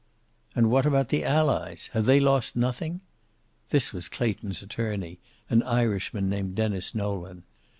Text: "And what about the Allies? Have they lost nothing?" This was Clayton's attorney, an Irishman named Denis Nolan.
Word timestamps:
"And 0.55 0.71
what 0.71 0.87
about 0.87 1.09
the 1.09 1.23
Allies? 1.23 1.91
Have 1.93 2.07
they 2.07 2.19
lost 2.19 2.55
nothing?" 2.55 3.01
This 3.69 3.93
was 3.93 4.09
Clayton's 4.09 4.63
attorney, 4.63 5.19
an 5.47 5.61
Irishman 5.61 6.27
named 6.27 6.55
Denis 6.55 6.95
Nolan. 6.95 7.43